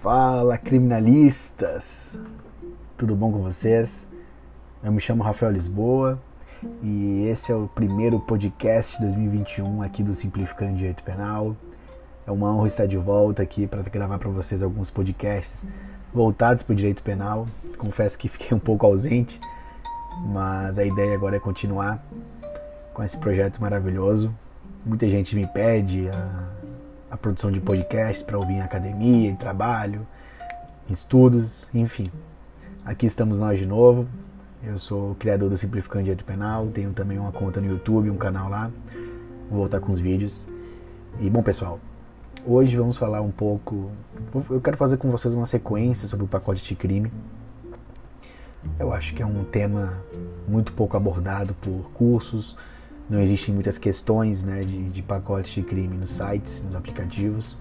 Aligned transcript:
Fala 0.00 0.56
criminalistas! 0.56 2.16
Tudo 2.96 3.16
bom 3.16 3.32
com 3.32 3.42
vocês? 3.42 4.06
Eu 4.80 4.92
me 4.92 5.00
chamo 5.00 5.24
Rafael 5.24 5.50
Lisboa 5.50 6.22
e 6.80 7.26
esse 7.26 7.50
é 7.50 7.56
o 7.56 7.66
primeiro 7.66 8.20
podcast 8.20 8.96
2021 9.00 9.82
aqui 9.82 10.04
do 10.04 10.14
Simplificando 10.14 10.76
Direito 10.76 11.02
Penal. 11.02 11.56
É 12.24 12.30
uma 12.30 12.54
honra 12.54 12.68
estar 12.68 12.86
de 12.86 12.96
volta 12.96 13.42
aqui 13.42 13.66
para 13.66 13.82
gravar 13.82 14.20
para 14.20 14.30
vocês 14.30 14.62
alguns 14.62 14.88
podcasts 14.88 15.66
voltados 16.14 16.62
para 16.62 16.74
o 16.74 16.76
direito 16.76 17.02
penal. 17.02 17.46
Confesso 17.76 18.16
que 18.16 18.28
fiquei 18.28 18.56
um 18.56 18.60
pouco 18.60 18.86
ausente, 18.86 19.40
mas 20.28 20.78
a 20.78 20.84
ideia 20.84 21.12
agora 21.12 21.38
é 21.38 21.40
continuar 21.40 22.00
com 22.94 23.02
esse 23.02 23.18
projeto 23.18 23.60
maravilhoso. 23.60 24.32
Muita 24.86 25.08
gente 25.08 25.34
me 25.34 25.46
pede 25.48 26.08
a 26.08 26.57
a 27.10 27.16
produção 27.16 27.50
de 27.50 27.60
podcasts 27.60 28.22
para 28.22 28.38
ouvir 28.38 28.54
em 28.54 28.60
academia, 28.60 29.30
em 29.30 29.36
trabalho, 29.36 30.06
em 30.88 30.92
estudos, 30.92 31.68
enfim. 31.72 32.10
Aqui 32.84 33.06
estamos 33.06 33.40
nós 33.40 33.58
de 33.58 33.66
novo. 33.66 34.06
Eu 34.62 34.76
sou 34.76 35.12
o 35.12 35.14
criador 35.14 35.48
do 35.48 35.56
Simplificando 35.56 36.04
Direito 36.04 36.24
Penal, 36.24 36.66
tenho 36.68 36.92
também 36.92 37.18
uma 37.18 37.32
conta 37.32 37.60
no 37.60 37.68
YouTube, 37.68 38.10
um 38.10 38.16
canal 38.16 38.48
lá. 38.48 38.70
Vou 39.48 39.60
voltar 39.60 39.80
com 39.80 39.92
os 39.92 39.98
vídeos. 39.98 40.46
E 41.20 41.30
bom, 41.30 41.42
pessoal, 41.42 41.78
hoje 42.44 42.76
vamos 42.76 42.96
falar 42.96 43.20
um 43.20 43.30
pouco. 43.30 43.90
Eu 44.50 44.60
quero 44.60 44.76
fazer 44.76 44.96
com 44.96 45.10
vocês 45.10 45.32
uma 45.32 45.46
sequência 45.46 46.06
sobre 46.08 46.24
o 46.24 46.28
pacote 46.28 46.62
de 46.62 46.74
crime. 46.74 47.10
Eu 48.78 48.92
acho 48.92 49.14
que 49.14 49.22
é 49.22 49.26
um 49.26 49.44
tema 49.44 50.02
muito 50.46 50.72
pouco 50.72 50.96
abordado 50.96 51.54
por 51.54 51.90
cursos, 51.94 52.56
não 53.08 53.22
existem 53.22 53.54
muitas 53.54 53.78
questões 53.78 54.42
né, 54.42 54.60
de, 54.60 54.90
de 54.90 55.02
pacotes 55.02 55.52
de 55.52 55.62
crime 55.62 55.96
nos 55.96 56.10
sites, 56.10 56.62
nos 56.62 56.76
aplicativos. 56.76 57.56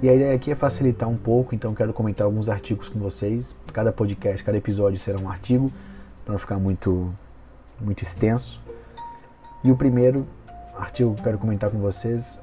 E 0.00 0.08
a 0.08 0.14
ideia 0.14 0.34
aqui 0.34 0.50
é 0.50 0.54
facilitar 0.54 1.08
um 1.08 1.16
pouco, 1.16 1.54
então 1.54 1.74
quero 1.74 1.92
comentar 1.92 2.24
alguns 2.24 2.48
artigos 2.48 2.88
com 2.88 2.98
vocês. 2.98 3.54
Cada 3.72 3.92
podcast, 3.92 4.42
cada 4.42 4.58
episódio 4.58 4.98
será 4.98 5.20
um 5.20 5.28
artigo, 5.28 5.72
para 6.24 6.32
não 6.32 6.38
ficar 6.38 6.58
muito, 6.58 7.12
muito 7.80 8.02
extenso. 8.02 8.60
E 9.64 9.70
o 9.70 9.76
primeiro 9.76 10.26
artigo 10.76 11.14
que 11.14 11.20
eu 11.20 11.24
quero 11.24 11.38
comentar 11.38 11.70
com 11.70 11.78
vocês 11.78 12.40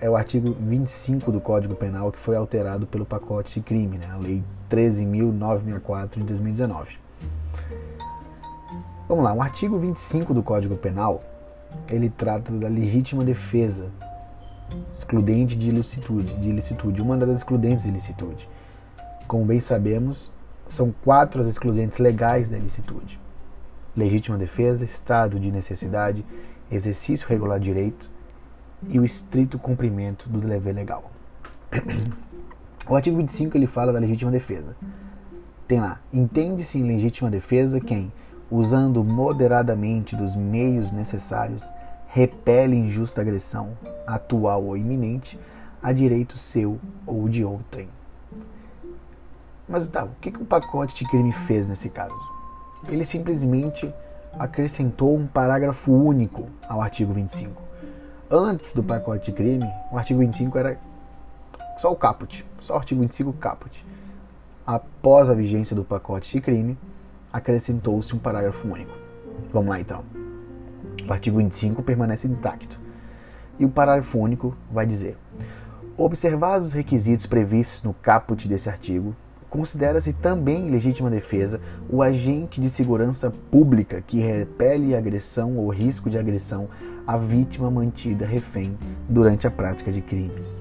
é 0.00 0.10
o 0.10 0.16
artigo 0.16 0.54
25 0.60 1.32
do 1.32 1.40
Código 1.40 1.74
Penal, 1.74 2.12
que 2.12 2.18
foi 2.18 2.36
alterado 2.36 2.86
pelo 2.86 3.06
pacote 3.06 3.54
de 3.54 3.60
crime, 3.60 3.98
né, 3.98 4.08
a 4.12 4.16
Lei 4.16 4.42
13.964 4.70 6.14
de 6.14 6.24
2019. 6.24 6.98
Vamos 9.08 9.24
lá, 9.24 9.32
o 9.32 9.40
artigo 9.40 9.78
25 9.78 10.34
do 10.34 10.42
Código 10.42 10.76
Penal 10.76 11.22
ele 11.88 12.10
trata 12.10 12.52
da 12.52 12.68
legítima 12.68 13.24
defesa, 13.24 13.90
excludente 14.94 15.56
de 15.56 15.68
ilicitude, 15.68 16.34
de 16.34 16.48
ilicitude, 16.48 17.00
uma 17.00 17.16
das 17.16 17.38
excludentes 17.38 17.84
de 17.84 17.90
ilicitude. 17.90 18.48
Como 19.26 19.44
bem 19.44 19.60
sabemos, 19.60 20.32
são 20.68 20.94
quatro 21.04 21.40
as 21.40 21.46
excludentes 21.46 21.98
legais 21.98 22.50
da 22.50 22.58
ilicitude: 22.58 23.18
legítima 23.96 24.36
defesa, 24.36 24.84
estado 24.84 25.38
de 25.38 25.50
necessidade, 25.50 26.24
exercício 26.70 27.28
regular 27.28 27.58
de 27.58 27.66
direito 27.66 28.10
e 28.88 28.98
o 28.98 29.04
estrito 29.04 29.58
cumprimento 29.58 30.28
do 30.28 30.40
dever 30.40 30.74
legal. 30.74 31.10
O 32.88 32.94
artigo 32.94 33.16
25 33.16 33.56
ele 33.56 33.66
fala 33.66 33.92
da 33.92 33.98
legítima 33.98 34.30
defesa. 34.30 34.76
Tem 35.66 35.80
lá: 35.80 36.00
entende-se 36.12 36.78
em 36.78 36.84
legítima 36.84 37.28
defesa 37.28 37.80
quem 37.80 38.12
usando 38.50 39.02
moderadamente 39.02 40.14
dos 40.14 40.36
meios 40.36 40.92
necessários, 40.92 41.62
repele 42.06 42.76
injusta 42.76 43.20
agressão, 43.20 43.70
atual 44.06 44.64
ou 44.64 44.76
iminente, 44.76 45.38
a 45.82 45.92
direito 45.92 46.38
seu 46.38 46.78
ou 47.06 47.28
de 47.28 47.44
outrem. 47.44 47.88
Mas 49.68 49.88
tá, 49.88 50.04
o 50.04 50.10
que, 50.20 50.30
que 50.30 50.42
o 50.42 50.46
pacote 50.46 50.94
de 50.94 51.10
crime 51.10 51.32
fez 51.32 51.68
nesse 51.68 51.88
caso? 51.88 52.16
Ele 52.88 53.04
simplesmente 53.04 53.92
acrescentou 54.38 55.16
um 55.16 55.26
parágrafo 55.26 55.92
único 55.92 56.48
ao 56.68 56.80
artigo 56.80 57.12
25. 57.12 57.62
Antes 58.30 58.72
do 58.72 58.82
pacote 58.82 59.30
de 59.30 59.36
crime, 59.36 59.68
o 59.90 59.98
artigo 59.98 60.20
25 60.20 60.58
era 60.58 60.78
só 61.76 61.92
o 61.92 61.96
caput, 61.96 62.46
só 62.60 62.74
o 62.74 62.76
artigo 62.76 63.00
25 63.00 63.32
caput. 63.34 63.84
Após 64.66 65.28
a 65.28 65.34
vigência 65.34 65.74
do 65.74 65.84
pacote 65.84 66.32
de 66.32 66.40
crime, 66.40 66.76
acrescentou-se 67.36 68.14
um 68.16 68.18
parágrafo 68.18 68.66
único. 68.66 68.96
Vamos 69.52 69.68
lá 69.68 69.78
então. 69.78 70.02
O 71.06 71.12
artigo 71.12 71.36
25 71.38 71.82
permanece 71.82 72.26
intacto. 72.26 72.80
E 73.58 73.64
o 73.64 73.68
parágrafo 73.68 74.18
único 74.18 74.56
vai 74.72 74.86
dizer: 74.86 75.18
Observados 75.96 76.68
os 76.68 76.72
requisitos 76.72 77.26
previstos 77.26 77.82
no 77.82 77.92
caput 77.92 78.48
desse 78.48 78.68
artigo, 78.68 79.14
considera-se 79.50 80.14
também 80.14 80.70
legítima 80.70 81.10
defesa 81.10 81.60
o 81.90 82.02
agente 82.02 82.60
de 82.60 82.70
segurança 82.70 83.30
pública 83.50 84.00
que 84.00 84.18
repele 84.18 84.96
agressão 84.96 85.58
ou 85.58 85.68
risco 85.68 86.08
de 86.08 86.18
agressão 86.18 86.68
à 87.06 87.16
vítima 87.16 87.70
mantida 87.70 88.26
refém 88.26 88.76
durante 89.08 89.46
a 89.46 89.50
prática 89.50 89.92
de 89.92 90.00
crimes. 90.00 90.60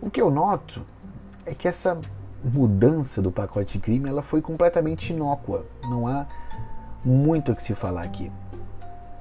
O 0.00 0.10
que 0.10 0.20
eu 0.20 0.30
noto 0.30 0.82
é 1.44 1.54
que 1.54 1.68
essa 1.68 1.98
mudança 2.46 3.20
do 3.20 3.32
pacote 3.32 3.78
crime 3.78 4.08
ela 4.08 4.22
foi 4.22 4.40
completamente 4.40 5.12
inócua. 5.12 5.64
Não 5.82 6.06
há 6.06 6.26
muito 7.04 7.52
o 7.52 7.56
que 7.56 7.62
se 7.62 7.74
falar 7.74 8.02
aqui. 8.02 8.30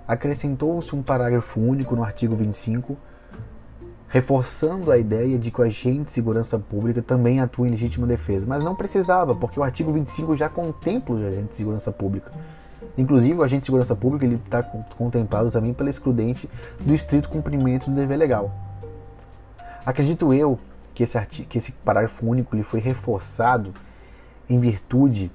Acrescentou-se 0.07 0.95
um 0.95 1.01
parágrafo 1.01 1.59
único 1.59 1.95
no 1.95 2.03
artigo 2.03 2.35
25, 2.35 2.95
reforçando 4.07 4.91
a 4.91 4.97
ideia 4.97 5.37
de 5.39 5.49
que 5.49 5.59
o 5.59 5.63
agente 5.63 6.05
de 6.05 6.11
segurança 6.11 6.59
pública 6.59 7.01
também 7.01 7.39
atua 7.39 7.67
em 7.67 7.71
legítima 7.71 8.05
defesa. 8.05 8.45
Mas 8.47 8.63
não 8.63 8.75
precisava, 8.75 9.33
porque 9.33 9.59
o 9.59 9.63
artigo 9.63 9.91
25 9.91 10.35
já 10.35 10.47
contempla 10.47 11.15
o 11.15 11.27
agente 11.27 11.49
de 11.49 11.55
segurança 11.55 11.91
pública. 11.91 12.31
Inclusive, 12.97 13.39
o 13.39 13.43
agente 13.43 13.61
de 13.61 13.65
segurança 13.65 13.95
pública 13.95 14.25
está 14.25 14.61
contemplado 14.63 15.49
também 15.49 15.73
pela 15.73 15.89
excludente 15.89 16.47
do 16.79 16.93
estrito 16.93 17.27
cumprimento 17.27 17.89
do 17.89 17.95
dever 17.95 18.17
legal. 18.17 18.51
Acredito 19.83 20.33
eu 20.33 20.59
que 20.95 21.03
esse, 21.03 21.17
artigo, 21.17 21.47
que 21.47 21.57
esse 21.57 21.73
parágrafo 21.73 22.25
único 22.25 22.55
ele 22.55 22.63
foi 22.63 22.79
reforçado 22.79 23.73
em 24.49 24.59
virtude 24.59 25.31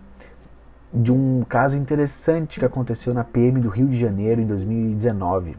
de 0.93 1.12
um 1.12 1.44
caso 1.48 1.76
interessante 1.76 2.59
que 2.59 2.65
aconteceu 2.65 3.15
na 3.15 3.22
PM 3.22 3.60
do 3.60 3.69
Rio 3.69 3.87
de 3.87 3.98
Janeiro 3.98 4.41
em 4.41 4.47
2019. 4.47 5.56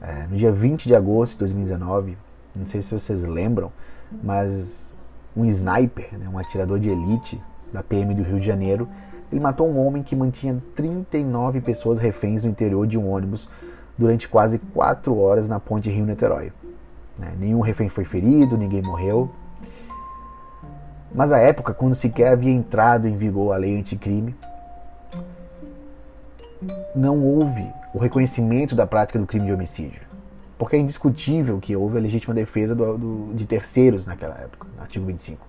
É, 0.00 0.26
no 0.28 0.36
dia 0.36 0.52
20 0.52 0.86
de 0.86 0.94
agosto 0.94 1.32
de 1.32 1.38
2019, 1.40 2.16
não 2.54 2.66
sei 2.66 2.80
se 2.80 2.98
vocês 2.98 3.24
lembram, 3.24 3.72
mas 4.22 4.92
um 5.36 5.44
sniper, 5.44 6.16
né, 6.16 6.28
um 6.28 6.38
atirador 6.38 6.78
de 6.78 6.88
elite 6.88 7.42
da 7.72 7.82
PM 7.82 8.14
do 8.14 8.22
Rio 8.22 8.38
de 8.38 8.46
Janeiro, 8.46 8.88
ele 9.32 9.40
matou 9.40 9.68
um 9.68 9.84
homem 9.84 10.02
que 10.02 10.14
mantinha 10.14 10.62
39 10.76 11.60
pessoas 11.60 11.98
reféns 11.98 12.44
no 12.44 12.50
interior 12.50 12.86
de 12.86 12.96
um 12.96 13.10
ônibus 13.10 13.48
durante 13.98 14.28
quase 14.28 14.58
4 14.58 15.16
horas 15.18 15.48
na 15.48 15.58
ponte 15.58 15.90
Rio-Niterói. 15.90 16.52
Né? 17.18 17.32
Nenhum 17.38 17.60
refém 17.60 17.88
foi 17.88 18.04
ferido, 18.04 18.56
ninguém 18.56 18.82
morreu. 18.82 19.30
Mas 21.14 21.30
a 21.30 21.38
época, 21.38 21.72
quando 21.72 21.94
sequer 21.94 22.32
havia 22.32 22.50
entrado 22.50 23.06
em 23.06 23.16
vigor 23.16 23.54
a 23.54 23.56
lei 23.56 23.78
anticrime, 23.78 24.34
não 26.94 27.22
houve 27.22 27.64
o 27.94 27.98
reconhecimento 27.98 28.74
da 28.74 28.86
prática 28.86 29.18
do 29.18 29.26
crime 29.26 29.46
de 29.46 29.52
homicídio. 29.52 30.02
Porque 30.58 30.76
é 30.76 30.78
indiscutível 30.78 31.58
que 31.60 31.76
houve 31.76 31.98
a 31.98 32.00
legítima 32.00 32.34
defesa 32.34 32.74
do, 32.74 32.98
do, 32.98 33.34
de 33.34 33.46
terceiros 33.46 34.06
naquela 34.06 34.34
época, 34.34 34.66
no 34.76 34.82
artigo 34.82 35.06
25. 35.06 35.46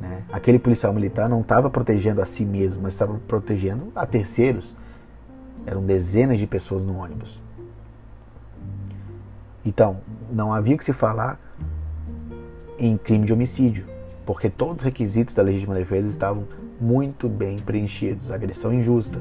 Né? 0.00 0.22
Aquele 0.32 0.58
policial 0.58 0.92
militar 0.92 1.28
não 1.28 1.40
estava 1.40 1.68
protegendo 1.68 2.22
a 2.22 2.26
si 2.26 2.44
mesmo, 2.44 2.82
mas 2.82 2.92
estava 2.92 3.18
protegendo 3.26 3.92
a 3.94 4.06
terceiros. 4.06 4.74
Eram 5.66 5.84
dezenas 5.84 6.38
de 6.38 6.46
pessoas 6.46 6.84
no 6.84 6.96
ônibus. 6.98 7.40
Então, 9.64 9.98
não 10.30 10.52
havia 10.52 10.76
que 10.76 10.84
se 10.84 10.92
falar 10.92 11.38
em 12.78 12.96
crime 12.96 13.26
de 13.26 13.32
homicídio, 13.32 13.86
porque 14.24 14.48
todos 14.48 14.78
os 14.78 14.82
requisitos 14.82 15.34
da 15.34 15.42
legítima 15.42 15.74
defesa 15.74 16.08
estavam 16.08 16.44
muito 16.80 17.28
bem 17.28 17.58
preenchidos: 17.58 18.30
agressão 18.30 18.72
injusta, 18.72 19.20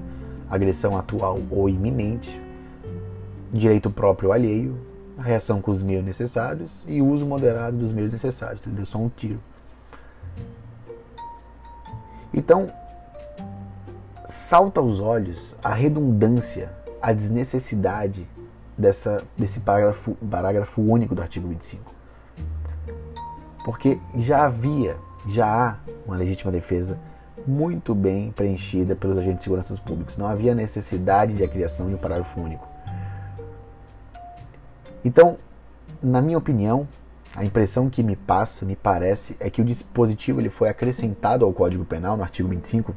agressão 0.49 0.97
atual 0.97 1.39
ou 1.51 1.67
iminente, 1.67 2.39
direito 3.51 3.91
próprio 3.91 4.31
alheio, 4.31 4.77
reação 5.17 5.61
com 5.61 5.71
os 5.71 5.83
meios 5.83 6.05
necessários 6.05 6.85
e 6.87 7.01
uso 7.01 7.25
moderado 7.25 7.77
dos 7.77 7.91
meios 7.91 8.11
necessários, 8.11 8.61
entendeu? 8.61 8.85
Só 8.85 8.97
um 8.97 9.09
tiro. 9.09 9.39
Então, 12.33 12.71
salta 14.27 14.79
aos 14.79 14.99
olhos 14.99 15.55
a 15.63 15.73
redundância, 15.73 16.71
a 17.01 17.11
desnecessidade 17.11 18.27
dessa, 18.79 19.21
desse 19.37 19.59
parágrafo, 19.59 20.15
parágrafo 20.31 20.81
único 20.81 21.13
do 21.13 21.21
artigo 21.21 21.47
25. 21.47 21.93
Porque 23.65 23.99
já 24.17 24.45
havia, 24.45 24.95
já 25.27 25.45
há 25.45 25.75
uma 26.07 26.15
legítima 26.15 26.51
defesa 26.51 26.97
muito 27.45 27.93
bem 27.93 28.31
preenchida 28.31 28.95
pelos 28.95 29.17
agentes 29.17 29.37
de 29.37 29.43
segurança 29.43 29.75
públicos. 29.81 30.17
Não 30.17 30.25
havia 30.25 30.55
necessidade 30.55 31.33
de 31.33 31.43
a 31.43 31.47
criação 31.47 31.89
de 31.89 31.95
um 31.95 31.97
parágrafo 31.97 32.39
único. 32.39 32.67
Então, 35.03 35.37
na 36.01 36.21
minha 36.21 36.37
opinião, 36.37 36.87
A 37.35 37.45
impressão 37.45 37.89
que 37.89 38.01
me 38.01 38.15
passa, 38.15 38.65
me 38.65 38.75
parece, 38.75 39.37
é 39.39 39.49
que 39.49 39.61
o 39.61 39.65
dispositivo 39.65 40.41
ele 40.41 40.49
foi 40.49 40.67
acrescentado 40.67 41.45
ao 41.45 41.53
Código 41.53 41.85
Penal, 41.85 42.17
no 42.17 42.23
artigo 42.23 42.49
25, 42.49 42.95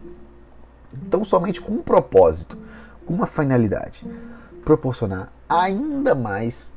tão 1.11 1.25
somente 1.25 1.61
com 1.61 1.73
um 1.73 1.83
propósito, 1.83 2.57
com 3.05 3.13
uma 3.13 3.27
finalidade: 3.27 4.07
proporcionar 4.65 5.33
ainda 5.49 6.15
mais 6.15 6.71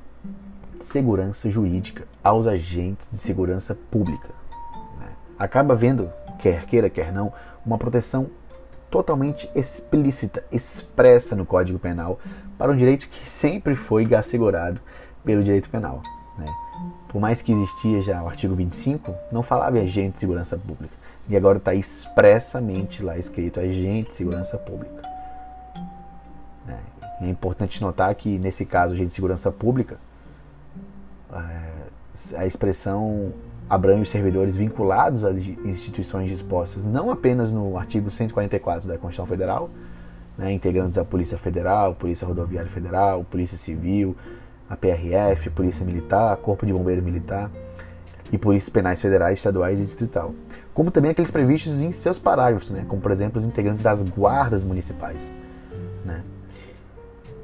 segurança 0.80 1.50
jurídica 1.50 2.08
aos 2.24 2.48
agentes 2.48 3.10
de 3.12 3.18
segurança 3.18 3.76
pública. 3.76 4.30
Né? 5.00 5.08
Acaba 5.38 5.76
vendo, 5.76 6.12
quer 6.40 6.66
queira, 6.66 6.90
quer 6.90 7.12
não, 7.12 7.32
uma 7.66 7.78
proteção 7.78 8.30
totalmente 8.90 9.50
explícita, 9.56 10.44
expressa 10.52 11.36
no 11.36 11.46
Código 11.46 11.80
Penal 11.80 12.20
para 12.58 12.72
um 12.72 12.78
direito 12.78 13.08
que 13.10 13.30
sempre 13.30 13.76
foi 13.76 14.14
assegurado 14.14 14.80
pelo 15.24 15.44
direito 15.44 15.70
penal. 15.70 16.02
Né? 16.38 16.46
Por 17.10 17.20
mais 17.20 17.42
que 17.42 17.52
existia 17.52 18.02
já 18.02 18.22
o 18.24 18.28
artigo 18.28 18.56
25, 18.56 19.14
não 19.32 19.44
falava 19.44 19.78
em 19.78 19.82
agente 19.82 20.14
de 20.14 20.20
segurança 20.20 20.58
pública. 20.58 20.94
E 21.28 21.36
agora 21.36 21.58
está 21.58 21.74
expressamente 21.74 23.02
lá 23.02 23.18
escrito 23.18 23.60
agente 23.60 24.10
de 24.10 24.14
segurança 24.14 24.58
pública. 24.58 25.02
Né? 26.66 26.78
É 27.22 27.30
importante 27.30 27.82
notar 27.82 28.14
que, 28.16 28.38
nesse 28.38 28.66
caso, 28.66 28.96
de 28.96 29.10
segurança 29.10 29.52
pública, 29.52 29.98
é, 31.32 32.38
a 32.38 32.46
expressão 32.46 33.34
abrange 33.70 34.04
os 34.04 34.10
servidores 34.10 34.56
vinculados 34.56 35.24
às 35.24 35.38
instituições 35.38 36.30
dispostas 36.30 36.84
não 36.84 37.10
apenas 37.10 37.52
no 37.52 37.78
artigo 37.78 38.12
144 38.12 38.88
da 38.88 38.98
Constituição 38.98 39.26
Federal, 39.26 39.70
né, 40.38 40.52
integrantes 40.52 40.96
da 40.96 41.06
Polícia 41.06 41.38
Federal, 41.38 41.96
Polícia 41.96 42.28
Rodoviária 42.28 42.70
Federal, 42.70 43.24
Polícia 43.24 43.58
Civil, 43.58 44.16
a 44.70 44.76
PRF, 44.76 45.50
Polícia 45.50 45.86
Militar, 45.86 46.36
Corpo 46.38 46.66
de 46.66 46.74
Bombeiro 46.74 47.02
Militar 47.02 47.50
e 48.32 48.38
Polícias 48.38 48.70
Penais 48.70 49.02
Federais, 49.02 49.40
Estaduais 49.40 49.80
e 49.80 49.84
Distrital. 49.84 50.34
Como 50.74 50.92
também 50.92 51.12
aqueles 51.12 51.32
previstos 51.32 51.82
em 51.82 51.92
seus 51.92 52.20
parágrafos, 52.20 52.70
né, 52.70 52.86
como 52.88 53.02
por 53.02 53.12
exemplo 53.12 53.40
os 53.40 53.46
integrantes 53.46 53.82
das 53.82 54.04
guardas 54.04 54.64
municipais. 54.64 55.28
Né. 56.04 56.22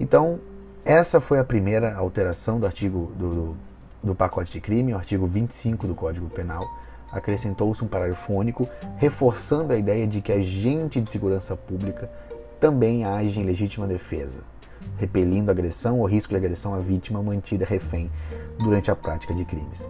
Então, 0.02 0.40
essa 0.84 1.22
foi 1.22 1.38
a 1.38 1.44
primeira 1.44 1.94
alteração 1.94 2.60
do 2.60 2.66
artigo 2.66 3.12
do, 3.16 3.36
do, 3.36 3.58
do 4.04 4.16
pacote 4.16 4.52
de 4.52 4.60
crime, 4.60 4.96
o 4.96 4.98
artigo 4.98 5.28
25 5.28 5.86
do 5.86 5.94
Código 5.94 6.28
Penal. 6.28 6.68
Acrescentou-se 7.12 7.84
um 7.84 7.88
parágrafo 7.88 8.34
único, 8.34 8.68
reforçando 8.98 9.72
a 9.72 9.78
ideia 9.78 10.08
de 10.08 10.20
que 10.20 10.32
agente 10.32 11.00
de 11.00 11.08
segurança 11.08 11.56
pública 11.56 12.10
também 12.60 13.06
age 13.06 13.40
em 13.40 13.44
legítima 13.44 13.86
defesa 13.86 14.42
repelindo 14.98 15.52
agressão 15.52 16.00
ou 16.00 16.06
risco 16.06 16.32
de 16.32 16.38
agressão 16.38 16.74
à 16.74 16.80
vítima 16.80 17.22
mantida 17.22 17.64
refém 17.64 18.10
durante 18.58 18.90
a 18.90 18.96
prática 18.96 19.34
de 19.34 19.46
crimes. 19.46 19.88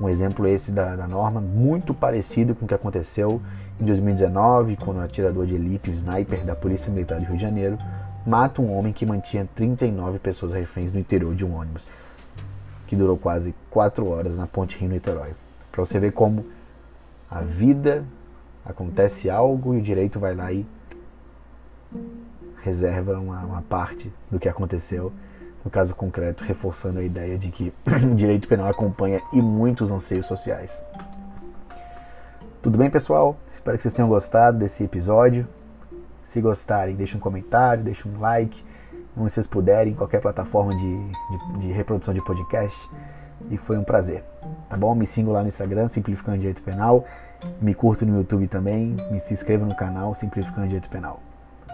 Um 0.00 0.08
exemplo 0.08 0.46
esse 0.46 0.70
da, 0.70 0.94
da 0.94 1.06
norma, 1.06 1.40
muito 1.40 1.92
parecido 1.92 2.54
com 2.54 2.64
o 2.64 2.68
que 2.68 2.74
aconteceu 2.74 3.42
em 3.80 3.84
2019, 3.84 4.76
quando 4.76 4.98
o 4.98 5.00
atirador 5.00 5.46
de 5.46 5.54
elite, 5.54 5.90
o 5.90 5.92
sniper 5.92 6.44
da 6.44 6.54
Polícia 6.54 6.92
Militar 6.92 7.18
do 7.18 7.26
Rio 7.26 7.36
de 7.36 7.42
Janeiro, 7.42 7.76
mata 8.30 8.62
um 8.62 8.72
homem 8.72 8.92
que 8.92 9.04
mantinha 9.04 9.48
39 9.56 10.20
pessoas 10.20 10.52
reféns 10.52 10.92
no 10.92 11.00
interior 11.00 11.34
de 11.34 11.44
um 11.44 11.52
ônibus, 11.52 11.84
que 12.86 12.94
durou 12.94 13.18
quase 13.18 13.52
4 13.70 14.08
horas 14.08 14.38
na 14.38 14.46
Ponte 14.46 14.78
Rio-Niterói. 14.78 15.32
Para 15.72 15.84
você 15.84 15.98
ver 15.98 16.12
como 16.12 16.46
a 17.28 17.40
vida 17.40 18.04
acontece 18.64 19.28
algo 19.28 19.74
e 19.74 19.78
o 19.78 19.82
direito 19.82 20.20
vai 20.20 20.34
lá 20.34 20.52
e 20.52 20.64
reserva 22.62 23.18
uma, 23.18 23.40
uma 23.40 23.62
parte 23.62 24.12
do 24.30 24.38
que 24.38 24.48
aconteceu, 24.48 25.12
no 25.64 25.70
caso 25.70 25.92
concreto, 25.92 26.44
reforçando 26.44 27.00
a 27.00 27.02
ideia 27.02 27.36
de 27.36 27.50
que 27.50 27.72
o 28.10 28.14
direito 28.14 28.46
penal 28.46 28.68
acompanha 28.68 29.20
e 29.32 29.42
muitos 29.42 29.90
anseios 29.90 30.26
sociais. 30.26 30.80
Tudo 32.62 32.78
bem, 32.78 32.90
pessoal? 32.90 33.36
Espero 33.52 33.76
que 33.76 33.82
vocês 33.82 33.94
tenham 33.94 34.08
gostado 34.08 34.58
desse 34.58 34.84
episódio. 34.84 35.48
Se 36.30 36.40
gostarem, 36.40 36.94
deixem 36.94 37.16
um 37.16 37.20
comentário, 37.20 37.82
deixem 37.82 38.08
um 38.12 38.20
like, 38.20 38.64
onde 39.16 39.32
vocês 39.32 39.48
puderem, 39.48 39.92
em 39.92 39.96
qualquer 39.96 40.20
plataforma 40.20 40.72
de, 40.76 41.08
de, 41.08 41.58
de, 41.58 41.72
reprodução 41.72 42.14
de 42.14 42.22
podcast. 42.22 42.88
E 43.50 43.56
foi 43.56 43.76
um 43.76 43.82
prazer, 43.82 44.22
tá 44.68 44.76
bom? 44.76 44.94
Me 44.94 45.08
sigam 45.08 45.32
lá 45.32 45.42
no 45.42 45.48
Instagram, 45.48 45.88
Simplificando 45.88 46.38
Direito 46.38 46.62
Penal. 46.62 47.04
Me 47.60 47.74
curto 47.74 48.06
no 48.06 48.16
YouTube 48.16 48.46
também. 48.46 48.96
Me 49.10 49.18
se 49.18 49.34
inscreva 49.34 49.66
no 49.66 49.74
canal 49.74 50.14
Simplificando 50.14 50.68
Direito 50.68 50.88
Penal. 50.88 51.20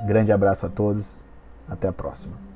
Um 0.03 0.07
grande 0.07 0.33
abraço 0.33 0.65
a 0.65 0.71
todos. 0.71 1.23
Até 1.69 1.89
a 1.89 1.93
próxima. 1.93 2.56